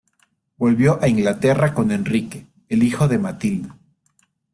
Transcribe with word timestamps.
Volvió 0.57 0.97
a 0.99 1.07
Inglaterra 1.07 1.75
con 1.75 1.91
Enrique, 1.91 2.47
el 2.69 2.81
hijo 2.81 3.07
de 3.07 3.19
Matilda. 3.19 3.77